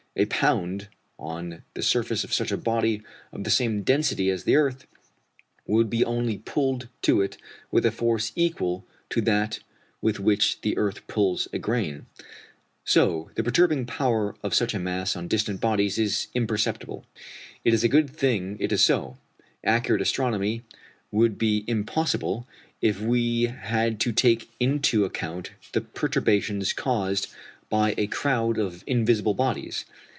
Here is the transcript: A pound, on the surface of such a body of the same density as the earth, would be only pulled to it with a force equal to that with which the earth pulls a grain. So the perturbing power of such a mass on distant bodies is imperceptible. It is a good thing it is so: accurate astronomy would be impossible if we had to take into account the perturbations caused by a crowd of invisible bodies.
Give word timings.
A 0.17 0.25
pound, 0.25 0.89
on 1.17 1.63
the 1.73 1.81
surface 1.81 2.25
of 2.25 2.33
such 2.33 2.51
a 2.51 2.57
body 2.57 3.01
of 3.31 3.45
the 3.45 3.49
same 3.49 3.81
density 3.81 4.29
as 4.29 4.43
the 4.43 4.57
earth, 4.57 4.85
would 5.65 5.89
be 5.89 6.03
only 6.03 6.39
pulled 6.39 6.89
to 7.03 7.21
it 7.21 7.37
with 7.71 7.85
a 7.85 7.93
force 7.93 8.33
equal 8.35 8.85
to 9.09 9.21
that 9.21 9.59
with 10.01 10.19
which 10.19 10.59
the 10.61 10.77
earth 10.77 11.07
pulls 11.07 11.47
a 11.53 11.59
grain. 11.59 12.07
So 12.83 13.31
the 13.35 13.43
perturbing 13.43 13.85
power 13.85 14.35
of 14.43 14.53
such 14.53 14.73
a 14.73 14.79
mass 14.79 15.15
on 15.15 15.29
distant 15.29 15.61
bodies 15.61 15.97
is 15.97 16.27
imperceptible. 16.33 17.05
It 17.63 17.73
is 17.73 17.85
a 17.85 17.89
good 17.89 18.09
thing 18.09 18.57
it 18.59 18.73
is 18.73 18.83
so: 18.83 19.17
accurate 19.63 20.01
astronomy 20.01 20.63
would 21.09 21.37
be 21.37 21.63
impossible 21.67 22.45
if 22.81 22.99
we 22.99 23.43
had 23.43 23.97
to 24.01 24.11
take 24.11 24.49
into 24.59 25.05
account 25.05 25.51
the 25.71 25.79
perturbations 25.79 26.73
caused 26.73 27.29
by 27.69 27.95
a 27.97 28.05
crowd 28.07 28.57
of 28.57 28.83
invisible 28.85 29.33
bodies. 29.33 29.85